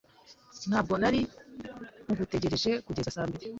Ntabwo 0.69 0.93
nari 1.01 1.19
ngutegereje 2.11 2.71
kugeza 2.85 3.13
saa 3.15 3.27
bibiri. 3.29 3.47